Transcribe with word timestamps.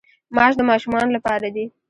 ماش 0.35 0.53
د 0.57 0.61
ماشومانو 0.69 1.15
لپاره 1.17 1.47
دي. 1.55 1.65